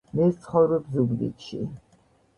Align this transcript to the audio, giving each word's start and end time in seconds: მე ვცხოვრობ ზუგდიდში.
მე 0.19 0.29
ვცხოვრობ 0.29 0.87
ზუგდიდში. 0.95 1.63